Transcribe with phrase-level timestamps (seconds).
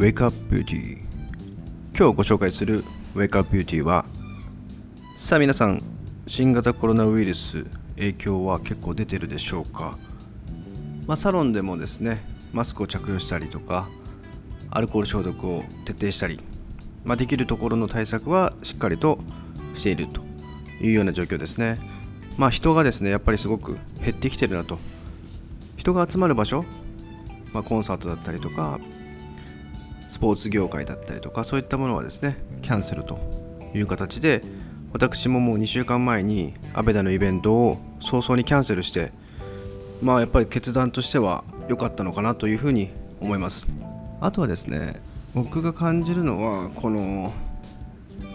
[0.00, 0.96] Wake Up Beauty
[1.94, 4.06] 今日ご紹介する Wake Up Beauty は
[5.14, 5.82] さあ皆さん
[6.26, 7.64] 新型コロナウイルス
[7.96, 9.98] 影響は結構出てるでしょうか、
[11.06, 12.24] まあ、サロンでもですね
[12.54, 13.90] マスクを着用したりとか
[14.70, 16.40] アルコール消毒を徹底したり、
[17.04, 19.18] まあ、できるところの対策はしっかりと
[19.74, 20.22] していると
[20.80, 21.78] いうような状況ですね。
[22.38, 24.78] まあ人がですねやっぱりすごく減ってきてるなと。
[25.76, 26.64] 人が集まる場所、
[27.52, 28.80] まあ、コンサートだったりとか
[30.10, 33.18] スポーツ業界だったりとかそういったものはですねキャンセルと
[33.74, 34.42] いう形で
[34.92, 39.12] 私ももう2週間前にアベダのイベントを早々にキャンセルして
[40.02, 43.66] まあやっぱり決断としては良かったのかなというふうに思います。
[44.20, 45.00] あとはですね
[45.32, 47.32] 僕が感じるのはこの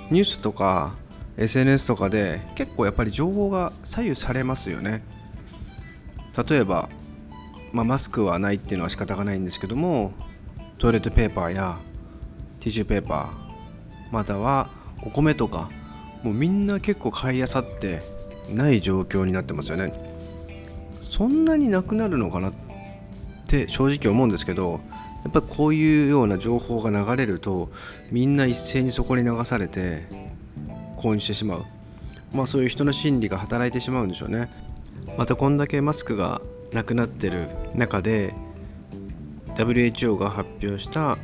[0.09, 0.95] ニュースとか
[1.35, 5.03] SNS とかで結構やっぱり情報が左右されますよね。
[6.47, 6.89] 例えば、
[7.73, 10.13] まあ、マスクはないっていうのは仕方がないんですけども
[10.77, 11.79] トイレットペーパーや
[12.59, 14.69] ティッシュペーパーまたは
[15.03, 15.69] お米とか
[16.21, 18.01] もうみんな結構買いあさって
[18.49, 19.93] ない状況になってますよね。
[21.01, 22.53] そんなになくなるのかなっ
[23.47, 24.81] て正直思うんですけど
[25.23, 27.71] やっぱこういうような情報が流れると
[28.11, 30.07] みんな一斉にそこに流されて
[30.97, 31.65] 購入してしまう。
[32.33, 34.49] まあそういう人の心理が働いてしまうんでしょうね。
[35.17, 36.41] またこんだけマスクが
[36.73, 38.33] なくなってる中で
[39.55, 41.17] WHO が発表した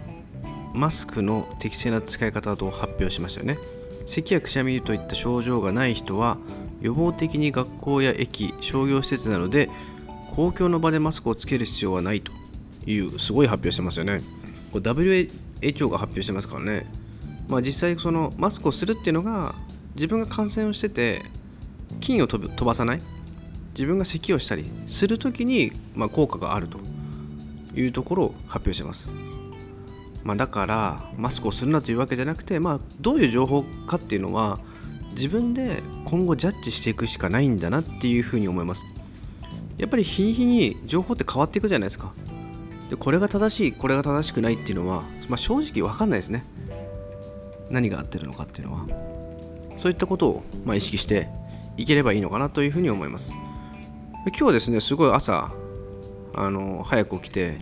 [0.74, 3.58] マスクの適正な使い方と発表しましたよね。
[4.06, 6.38] 咳やくしゃみといった症状がない人は
[6.82, 9.70] 予防的に学校や駅商業施設などで
[10.36, 12.32] 公共の場でマスクをつける必要はないと
[12.86, 14.22] いうすごい発表してますよね。
[14.72, 16.86] これ WHO が発表してますからね。
[17.48, 19.56] まあ実際そのマスクをするっていうのが
[19.96, 21.22] 自分が感染をしてて
[22.00, 23.02] 菌を飛ばさない。
[23.74, 26.91] 自分が咳をしたりする時にま効果があると。
[27.76, 29.10] いうところを発表します。
[30.24, 34.60] まあ、だからマスクをするなというわけじゃなくて、まあ、どういう情報かっていうのは
[35.12, 38.86] 自分で今後ジャッジしていくしかないんだなっていうふうに思います。
[39.78, 42.14] やっぱり日に日に情報って変わっていくじゃないですか。
[42.90, 46.46] でこれが正しいこれが正しくないっていうのは、まあ、正直分かんないですね。
[47.70, 48.86] 何が合ってるのかっていうのは。
[49.78, 51.30] そういったことを、まあ、意識して
[51.78, 53.34] いければいいのかなというふうに思います。
[54.28, 55.52] 今日はですねすごい朝
[56.34, 57.60] あの早く起きて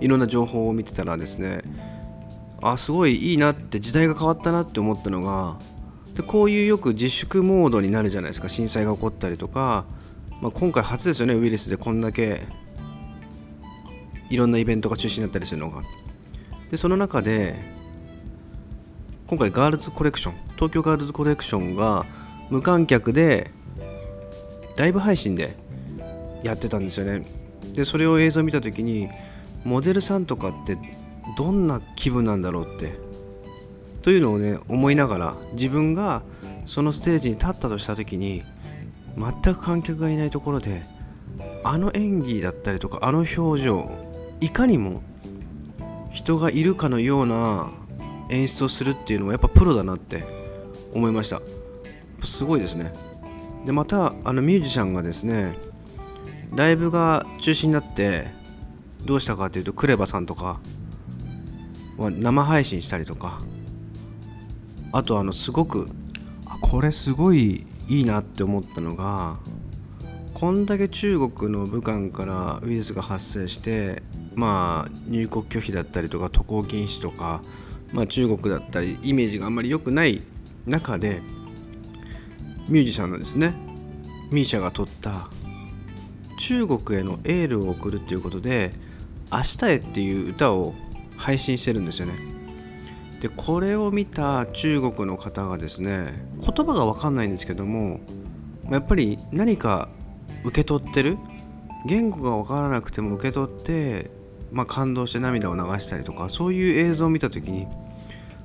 [0.00, 1.62] いろんな情報を見てたらですね
[2.60, 5.58] あすごいいいなって時代が変わったなって思ったのが
[6.14, 9.84] でこういうよく自粛モードになるじゃないですか震災が起こったりとか、
[10.40, 12.42] まあ、今回初ですよねウイルスでこんだけ
[14.28, 15.82] いろんなイベントが中止になったりするのが。
[16.70, 17.54] でその中で
[19.26, 22.04] 今回ガールズコレクション東京ガールズコレクションが
[22.50, 23.50] 無観客で
[24.76, 25.56] ライブ配信で
[26.42, 27.37] やってたんですよね。
[27.72, 29.08] でそれを映像を見た時に
[29.64, 30.78] モデルさんとかって
[31.36, 32.98] どんな気分なんだろうって
[34.02, 36.22] というのをね思いながら自分が
[36.64, 38.44] そのステージに立ったとした時に
[39.16, 40.82] 全く観客がいないところで
[41.64, 43.90] あの演技だったりとかあの表情
[44.40, 45.02] いかにも
[46.12, 47.70] 人がいるかのような
[48.30, 50.24] 演出をするっていうのはやっぱプロだなって
[50.92, 51.40] 思いました。
[52.24, 52.92] すごいですね。
[53.66, 55.56] でまたあのミュージシャンがですね
[56.54, 58.28] ライブが中止になって
[59.04, 60.60] どうしたかというとクレバさんとか
[61.96, 63.40] は生配信したりとか。
[64.92, 65.88] あとあのすごく
[66.46, 69.38] あこれすごいいいなって思ったのが
[70.34, 74.02] こんだけ中国の武漢からウイルスが発生して
[74.34, 77.42] まあ入国拒否だったりとか渡航禁止とか、
[77.92, 80.22] まあ、中国だったりイメージがあんまり良くない
[80.66, 81.22] 中で
[82.68, 83.54] ミュージシャンのですね。
[84.30, 85.30] ミーシャが撮った
[86.38, 88.72] 中国へのエールを送るっていうことで
[89.30, 90.74] 「明日へ」っていう歌を
[91.16, 92.14] 配信してるんですよね。
[93.20, 98.00] でこれを見た中国の方がですね言葉が分かんないんですけども
[98.70, 99.88] やっぱり何か
[100.44, 101.18] 受け取ってる？
[101.86, 104.10] 言語が分からなくても受け取って、
[104.52, 107.66] まあ、感動して涙を流したりとかそういう映像を見た時に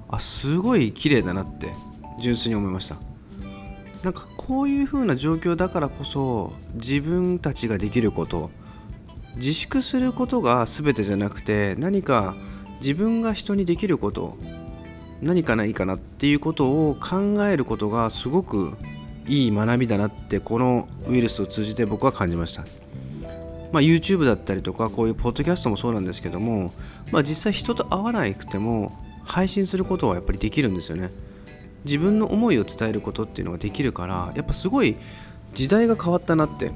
[0.09, 1.73] あすごい綺麗だなって
[2.19, 2.97] 純粋に思いました。
[4.03, 8.51] なんかこういう風な状況だからこそ自分たちができること
[9.35, 12.35] 自粛することが全てじゃなくて何か
[12.81, 14.37] 自分が人にできること
[15.21, 18.75] 何かないかなっていうことを考えることがすごく
[19.25, 22.65] いい学びだなってこのウイルスを通じて僕は感じました。
[23.71, 26.73] まあ、YouTube だったりとかこういうポッドキャストもそうなんですけども、
[27.11, 28.91] まあ、実際人と会わなくても
[29.23, 31.09] 配信することはやっぱりできるんですよね。
[31.85, 34.95] 自分の思いを伝えることっていうのができるからやっぱすごい
[35.53, 36.71] 時代が変わったなって。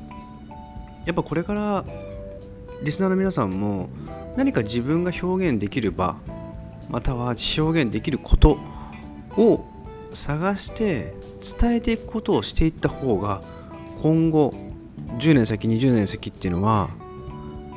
[1.07, 1.85] やっぱこれから
[2.83, 3.87] リスナーの皆さんも
[4.35, 6.17] 何か自分が表現できる場
[6.89, 8.59] または表現できること
[9.37, 9.65] を
[10.11, 11.15] 探して
[11.59, 13.41] 伝えていくことをしていった方が
[14.01, 14.53] 今後
[15.19, 16.89] 10年先20年先っていうのは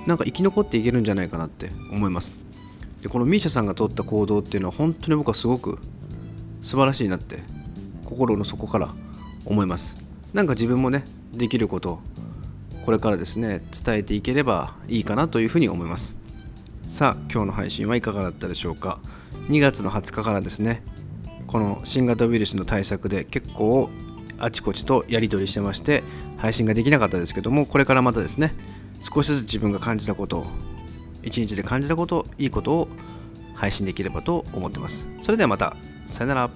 [0.06, 2.32] なんか生き残っていけるんじゃないかなって思います。
[3.00, 5.78] でこの misia さんが取った行動っていうのは本当に僕はすごく
[6.62, 7.42] 素晴らしいなって
[8.04, 8.88] 心の底から
[9.44, 9.96] 思います。
[10.32, 12.00] なんか自分もねできること
[12.84, 16.16] これからですね伝えていければいいかなというふうに思います。
[16.86, 18.98] さあ今日の配信はいかがだったでしょうか。
[19.48, 20.82] 2月の20日からですね
[21.46, 23.90] この新型ウイルスの対策で結構
[24.38, 26.02] あちこちとやり取りしてまして
[26.38, 28.54] 配信ができなかったですけどもこれからまたですね
[29.02, 30.46] 少しずつ自分が感じたことを
[31.22, 32.88] 一日で感じたこといいことを
[33.54, 35.06] 配信できればと思ってます。
[35.20, 35.76] それではまた。
[36.10, 36.50] さよなら